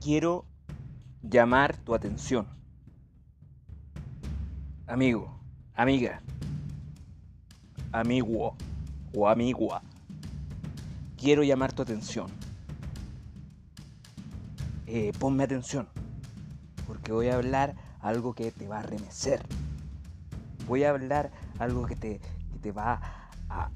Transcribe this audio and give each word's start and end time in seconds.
quiero 0.00 0.46
llamar 1.22 1.76
tu 1.76 1.94
atención. 1.94 2.46
Amigo, 4.86 5.38
amiga, 5.74 6.20
amigo 7.92 8.56
o 9.14 9.28
amigua, 9.28 9.82
quiero 11.16 11.42
llamar 11.42 11.72
tu 11.72 11.82
atención. 11.82 12.28
Eh, 14.86 15.12
ponme 15.20 15.44
atención, 15.44 15.86
porque 16.86 17.12
voy 17.12 17.28
a 17.28 17.36
hablar 17.36 17.76
algo 18.00 18.34
que 18.34 18.50
te 18.50 18.66
va 18.66 18.80
a 18.80 18.82
remecer. 18.82 19.40
Voy 20.66 20.84
a 20.84 20.90
hablar 20.90 21.30
algo 21.58 21.86
que 21.86 21.94
te, 21.94 22.20
que 22.52 22.58
te 22.60 22.72
va 22.72 23.00
a, 23.48 23.70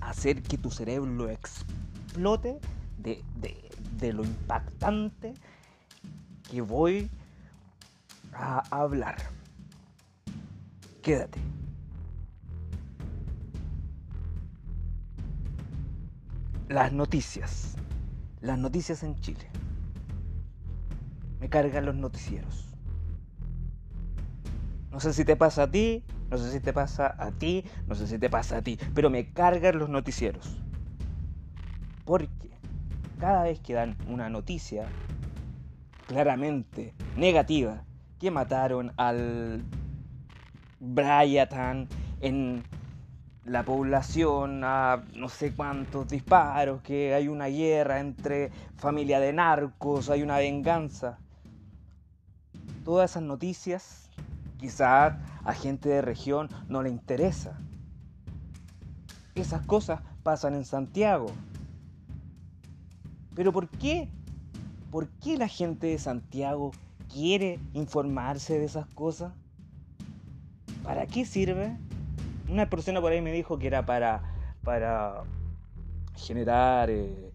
hacer 0.00 0.42
que 0.42 0.58
tu 0.58 0.70
cerebro 0.70 1.30
explote 1.30 2.58
de, 2.98 3.22
de, 3.36 3.69
de 4.00 4.12
lo 4.12 4.24
impactante 4.24 5.34
que 6.50 6.60
voy 6.60 7.10
a 8.32 8.58
hablar. 8.70 9.16
Quédate. 11.02 11.38
Las 16.68 16.92
noticias. 16.92 17.76
Las 18.40 18.58
noticias 18.58 19.02
en 19.02 19.18
Chile. 19.20 19.46
Me 21.40 21.48
cargan 21.48 21.86
los 21.86 21.94
noticieros. 21.94 22.66
No 24.90 25.00
sé 25.00 25.12
si 25.12 25.24
te 25.24 25.36
pasa 25.36 25.64
a 25.64 25.70
ti, 25.70 26.04
no 26.30 26.38
sé 26.38 26.52
si 26.52 26.60
te 26.60 26.72
pasa 26.72 27.14
a 27.18 27.30
ti, 27.32 27.64
no 27.86 27.94
sé 27.94 28.06
si 28.06 28.18
te 28.18 28.28
pasa 28.28 28.58
a 28.58 28.62
ti, 28.62 28.78
pero 28.94 29.08
me 29.08 29.32
cargan 29.32 29.78
los 29.78 29.88
noticieros. 29.88 30.58
Porque 32.04 32.28
cada 33.20 33.42
vez 33.44 33.60
que 33.60 33.74
dan 33.74 33.96
una 34.08 34.30
noticia 34.30 34.88
claramente 36.06 36.94
negativa, 37.16 37.84
que 38.18 38.30
mataron 38.30 38.92
al 38.96 39.62
Bryatan 40.80 41.86
en 42.20 42.64
la 43.44 43.62
población 43.62 44.62
a 44.64 45.04
no 45.14 45.28
sé 45.28 45.52
cuántos 45.52 46.08
disparos, 46.08 46.82
que 46.82 47.14
hay 47.14 47.28
una 47.28 47.46
guerra 47.46 48.00
entre 48.00 48.50
familia 48.76 49.20
de 49.20 49.32
narcos, 49.32 50.08
hay 50.08 50.22
una 50.22 50.38
venganza. 50.38 51.18
Todas 52.84 53.10
esas 53.10 53.22
noticias 53.22 54.08
quizás 54.58 55.14
a 55.44 55.52
gente 55.54 55.88
de 55.88 56.02
región 56.02 56.48
no 56.68 56.82
le 56.82 56.90
interesa. 56.90 57.58
Esas 59.34 59.62
cosas 59.62 60.00
pasan 60.22 60.54
en 60.54 60.64
Santiago. 60.64 61.30
Pero 63.40 63.52
¿por 63.52 63.70
qué? 63.70 64.06
¿Por 64.90 65.08
qué 65.08 65.38
la 65.38 65.48
gente 65.48 65.86
de 65.86 65.98
Santiago 65.98 66.72
quiere 67.10 67.58
informarse 67.72 68.58
de 68.58 68.66
esas 68.66 68.86
cosas? 68.88 69.32
¿Para 70.84 71.06
qué 71.06 71.24
sirve? 71.24 71.74
Una 72.50 72.68
persona 72.68 73.00
por 73.00 73.12
ahí 73.12 73.22
me 73.22 73.32
dijo 73.32 73.58
que 73.58 73.68
era 73.68 73.86
para, 73.86 74.22
para 74.62 75.22
generar 76.16 76.90
eh, 76.90 77.32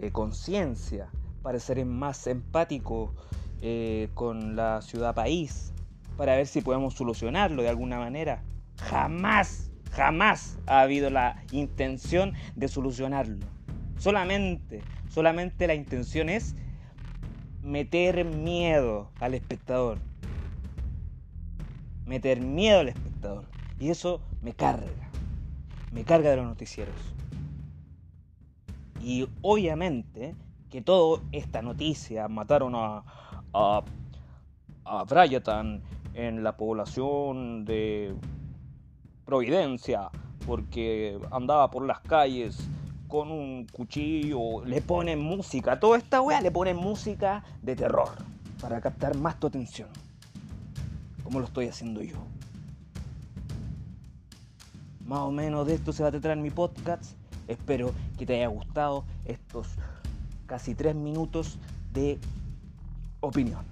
eh, 0.00 0.10
conciencia, 0.10 1.06
para 1.40 1.60
ser 1.60 1.86
más 1.86 2.26
empático 2.26 3.14
eh, 3.62 4.08
con 4.14 4.56
la 4.56 4.82
ciudad 4.82 5.14
país, 5.14 5.72
para 6.16 6.34
ver 6.34 6.48
si 6.48 6.62
podemos 6.62 6.94
solucionarlo 6.94 7.62
de 7.62 7.68
alguna 7.68 8.00
manera. 8.00 8.42
Jamás, 8.80 9.70
jamás 9.92 10.58
ha 10.66 10.80
habido 10.80 11.10
la 11.10 11.44
intención 11.52 12.32
de 12.56 12.66
solucionarlo. 12.66 13.46
Solamente, 13.98 14.82
solamente 15.14 15.68
la 15.68 15.74
intención 15.74 16.28
es 16.28 16.56
meter 17.62 18.24
miedo 18.24 19.12
al 19.20 19.34
espectador. 19.34 19.98
Meter 22.04 22.40
miedo 22.40 22.80
al 22.80 22.88
espectador. 22.88 23.44
Y 23.78 23.90
eso 23.90 24.20
me 24.42 24.54
carga. 24.54 24.90
Me 25.92 26.02
carga 26.02 26.30
de 26.30 26.36
los 26.36 26.46
noticieros. 26.46 26.96
Y 29.00 29.28
obviamente 29.40 30.34
que 30.68 30.82
toda 30.82 31.22
esta 31.30 31.62
noticia, 31.62 32.26
mataron 32.26 32.74
a, 32.74 33.04
a, 33.52 33.84
a 34.84 35.04
Bryatan 35.04 35.80
en 36.14 36.42
la 36.42 36.56
población 36.56 37.64
de 37.64 38.16
Providencia, 39.24 40.10
porque 40.44 41.16
andaba 41.30 41.70
por 41.70 41.86
las 41.86 42.00
calles 42.00 42.68
con 43.14 43.30
un 43.30 43.68
cuchillo, 43.70 44.64
le 44.64 44.82
ponen 44.82 45.20
música, 45.20 45.78
toda 45.78 45.98
esta 45.98 46.20
weá 46.20 46.40
le 46.40 46.50
ponen 46.50 46.76
música 46.76 47.44
de 47.62 47.76
terror 47.76 48.08
para 48.60 48.80
captar 48.80 49.16
más 49.16 49.38
tu 49.38 49.46
atención, 49.46 49.88
como 51.22 51.38
lo 51.38 51.46
estoy 51.46 51.68
haciendo 51.68 52.02
yo. 52.02 52.16
Más 55.06 55.20
o 55.20 55.30
menos 55.30 55.64
de 55.64 55.74
esto 55.74 55.92
se 55.92 56.02
va 56.02 56.08
a 56.08 56.10
tratar 56.10 56.32
en 56.32 56.42
mi 56.42 56.50
podcast. 56.50 57.12
Espero 57.46 57.94
que 58.18 58.26
te 58.26 58.34
haya 58.34 58.48
gustado 58.48 59.04
estos 59.26 59.68
casi 60.46 60.74
tres 60.74 60.96
minutos 60.96 61.60
de 61.92 62.18
opinión. 63.20 63.64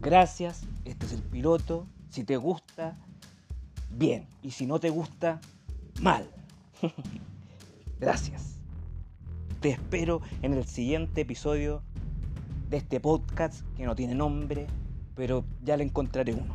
Gracias, 0.00 0.62
este 0.84 1.06
es 1.06 1.12
el 1.14 1.22
piloto. 1.22 1.84
Si 2.10 2.22
te 2.22 2.36
gusta, 2.36 2.96
bien. 3.90 4.28
Y 4.40 4.52
si 4.52 4.66
no 4.66 4.78
te 4.78 4.90
gusta, 4.90 5.40
mal. 6.00 6.30
Gracias. 8.00 8.60
Te 9.60 9.70
espero 9.70 10.20
en 10.42 10.54
el 10.54 10.64
siguiente 10.64 11.22
episodio 11.22 11.82
de 12.68 12.78
este 12.78 13.00
podcast 13.00 13.66
que 13.76 13.86
no 13.86 13.94
tiene 13.94 14.14
nombre, 14.14 14.66
pero 15.14 15.44
ya 15.62 15.76
le 15.76 15.84
encontraré 15.84 16.34
uno. 16.34 16.54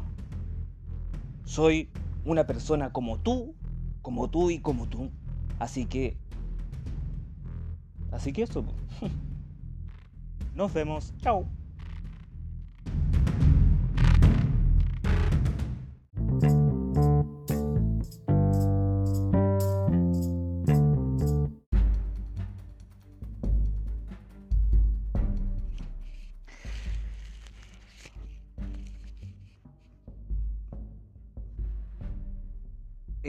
Soy 1.45 1.89
una 2.25 2.45
persona 2.45 2.91
como 2.91 3.17
tú, 3.17 3.55
como 4.01 4.29
tú 4.29 4.49
y 4.51 4.59
como 4.59 4.87
tú. 4.87 5.09
Así 5.59 5.85
que... 5.85 6.17
Así 8.11 8.33
que 8.33 8.43
eso. 8.43 8.65
Nos 10.55 10.73
vemos. 10.73 11.13
Chao. 11.21 11.47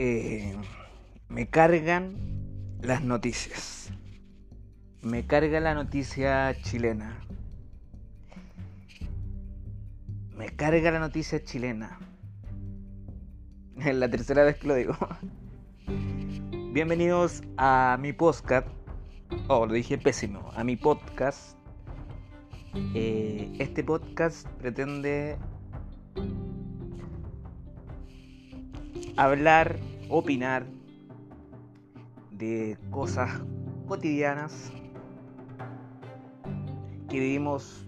Eh, 0.03 0.55
me 1.29 1.47
cargan 1.47 2.15
las 2.81 3.03
noticias. 3.03 3.91
Me 5.03 5.27
carga 5.27 5.59
la 5.59 5.75
noticia 5.75 6.59
chilena. 6.59 7.23
Me 10.35 10.49
carga 10.55 10.89
la 10.89 10.97
noticia 10.97 11.43
chilena. 11.43 11.99
Es 13.77 13.93
la 13.95 14.09
tercera 14.09 14.43
vez 14.43 14.55
que 14.57 14.67
lo 14.69 14.73
digo. 14.73 14.97
Bienvenidos 16.73 17.43
a 17.57 17.95
mi 18.01 18.11
podcast. 18.11 18.67
Oh, 19.49 19.67
lo 19.67 19.73
dije 19.73 19.99
pésimo. 19.99 20.51
A 20.55 20.63
mi 20.63 20.77
podcast. 20.77 21.55
Eh, 22.95 23.55
este 23.59 23.83
podcast 23.83 24.47
pretende 24.57 25.37
hablar, 29.17 29.77
opinar 30.11 30.65
de 32.31 32.77
cosas 32.89 33.29
cotidianas 33.87 34.73
que 37.07 37.17
vivimos 37.17 37.87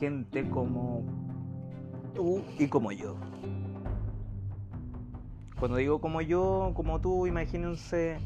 gente 0.00 0.48
como 0.50 1.04
tú 2.14 2.42
y 2.58 2.66
como 2.66 2.90
yo. 2.90 3.14
Cuando 5.60 5.76
digo 5.76 6.00
como 6.00 6.20
yo, 6.20 6.72
como 6.74 7.00
tú, 7.00 7.28
imagínense 7.28 8.18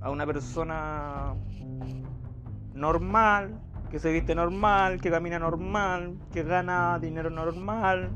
a 0.00 0.10
una 0.10 0.24
persona 0.24 1.34
normal, 2.74 3.60
que 3.90 3.98
se 3.98 4.10
viste 4.10 4.34
normal, 4.34 4.98
que 5.00 5.10
camina 5.10 5.38
normal, 5.38 6.16
que 6.32 6.42
gana 6.42 6.98
dinero 6.98 7.28
normal, 7.28 8.08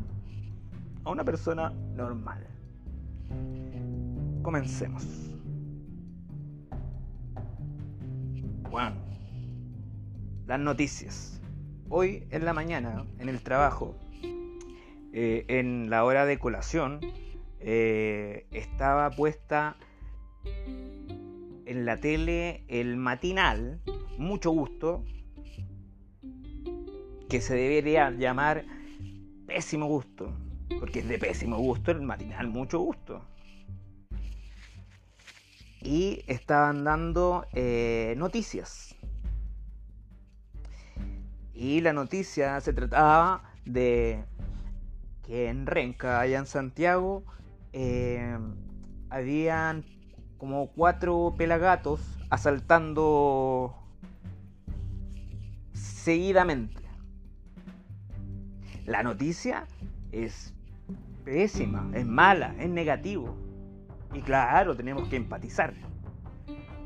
a 1.04 1.10
una 1.10 1.24
persona 1.24 1.70
normal. 1.94 2.55
Comencemos. 4.46 5.04
Bueno, 8.70 8.94
las 10.46 10.60
noticias. 10.60 11.40
Hoy 11.88 12.28
en 12.30 12.44
la 12.44 12.52
mañana, 12.52 13.06
en 13.18 13.28
el 13.28 13.40
trabajo, 13.40 13.96
eh, 15.12 15.46
en 15.48 15.90
la 15.90 16.04
hora 16.04 16.26
de 16.26 16.38
colación, 16.38 17.00
eh, 17.58 18.46
estaba 18.52 19.10
puesta 19.10 19.74
en 21.64 21.84
la 21.84 21.98
tele 21.98 22.62
el 22.68 22.96
matinal 22.96 23.80
mucho 24.16 24.52
gusto, 24.52 25.04
que 27.28 27.40
se 27.40 27.56
debería 27.56 28.12
llamar 28.12 28.64
pésimo 29.44 29.86
gusto, 29.86 30.32
porque 30.78 31.00
es 31.00 31.08
de 31.08 31.18
pésimo 31.18 31.58
gusto 31.58 31.90
el 31.90 32.02
matinal 32.02 32.46
mucho 32.46 32.78
gusto. 32.78 33.24
Y 35.86 36.24
estaban 36.26 36.82
dando 36.82 37.46
eh, 37.52 38.14
noticias. 38.16 38.96
Y 41.54 41.80
la 41.80 41.92
noticia 41.92 42.60
se 42.60 42.72
trataba 42.72 43.44
de 43.64 44.24
que 45.22 45.48
en 45.48 45.64
Renca, 45.64 46.18
allá 46.18 46.40
en 46.40 46.46
Santiago, 46.46 47.22
eh, 47.72 48.36
habían 49.10 49.84
como 50.38 50.72
cuatro 50.72 51.36
pelagatos 51.38 52.00
asaltando 52.30 53.72
seguidamente. 55.72 56.82
La 58.86 59.04
noticia 59.04 59.68
es 60.10 60.52
pésima, 61.24 61.88
es 61.94 62.04
mala, 62.04 62.56
es 62.58 62.68
negativo. 62.70 63.45
Y 64.14 64.20
claro, 64.22 64.76
tenemos 64.76 65.08
que 65.08 65.16
empatizar. 65.16 65.74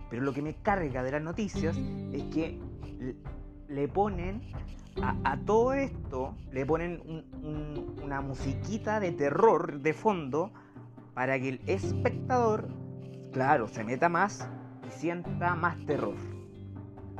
Pero 0.08 0.22
lo 0.22 0.32
que 0.32 0.43
me 0.43 0.55
carga 0.55 1.02
de 1.02 1.12
las 1.12 1.22
noticias 1.22 1.76
es 2.12 2.22
que 2.34 2.58
le 3.69 3.88
ponen 3.88 4.43
a, 5.02 5.37
todo 5.46 5.72
esto, 5.72 6.34
le 6.50 6.67
ponen 6.67 7.25
una 8.02 8.20
musiquita 8.20 8.99
de 8.99 9.12
terror 9.12 9.81
de 9.81 9.93
fondo 9.93 10.52
para 11.14 11.38
que 11.38 11.50
el 11.50 11.61
espectador, 11.67 12.69
claro, 13.32 13.69
se 13.69 13.84
meta 13.84 14.08
más 14.08 14.49
y 14.88 14.90
sienta 14.90 15.55
más 15.55 15.78
terror. 15.87 16.17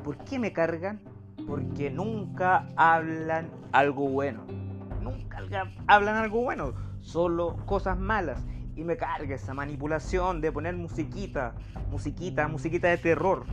¿Por 0.03 0.19
qué 0.25 0.39
me 0.39 0.53
cargan? 0.53 1.01
Porque 1.47 1.91
nunca 1.91 2.67
hablan 2.77 3.51
algo 3.73 4.09
bueno 4.09 4.45
nunca 5.01 5.39
hablan 5.87 6.17
algo 6.17 6.43
bueno, 6.43 6.75
solo 7.01 7.57
cosas 7.67 7.99
malas. 7.99 8.45
Y 8.81 8.85
me 8.85 8.97
carga 8.97 9.35
esa 9.35 9.53
manipulación 9.53 10.41
de 10.41 10.51
poner 10.51 10.75
musiquita, 10.75 11.55
musiquita, 11.91 12.49
musiquita 12.49 12.89
de 12.89 12.97
terror. 12.97 13.45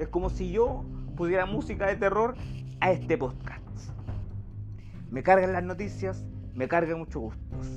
Es 0.00 0.08
como 0.08 0.30
si 0.30 0.50
yo 0.50 0.84
pudiera 1.16 1.46
música 1.46 1.86
de 1.86 1.94
terror 1.94 2.34
a 2.80 2.90
este 2.90 3.16
podcast. 3.16 3.62
Me 5.12 5.22
cargan 5.22 5.52
las 5.52 5.62
noticias, 5.62 6.26
me 6.54 6.66
cargan 6.66 6.98
mucho 6.98 7.20
gustos. 7.20 7.68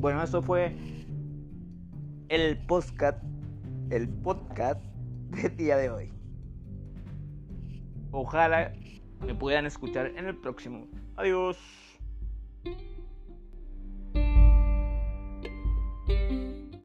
Bueno, 0.00 0.22
eso 0.22 0.40
fue 0.40 0.74
el 2.30 2.64
podcast, 2.66 3.22
el 3.90 4.08
podcast 4.08 4.82
del 5.32 5.54
día 5.54 5.76
de 5.76 5.90
hoy. 5.90 6.12
Ojalá 8.10 8.72
me 9.20 9.34
puedan 9.34 9.66
escuchar 9.66 10.06
en 10.16 10.24
el 10.28 10.34
próximo. 10.34 10.86
Adiós. 11.16 11.87